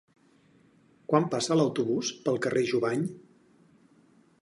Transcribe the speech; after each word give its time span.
Quan 1.11 1.27
passa 1.35 1.59
l'autobús 1.61 2.11
pel 2.25 2.43
carrer 2.47 2.67
Jubany? 2.73 3.07